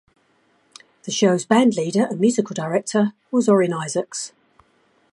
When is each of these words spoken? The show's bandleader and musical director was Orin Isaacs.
The 1.03 1.11
show's 1.11 1.45
bandleader 1.45 2.09
and 2.09 2.19
musical 2.19 2.55
director 2.55 3.13
was 3.29 3.47
Orin 3.47 3.71
Isaacs. 3.71 4.31